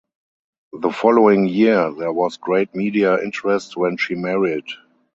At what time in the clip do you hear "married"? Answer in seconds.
4.15-4.65